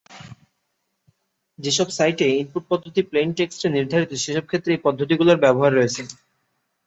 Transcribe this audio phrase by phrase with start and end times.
[1.59, 6.01] যেসব সাইটে ইনপুট পদ্ধতি প্লেইন টেক্সট এ নির্ধারিত, সেসব ক্ষেত্রে এই পদ্ধতিগুলোর ব্যবহার রয়েছে।